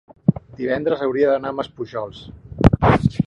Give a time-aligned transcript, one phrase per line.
[0.61, 2.25] divendres hauria d'anar a Maspujols.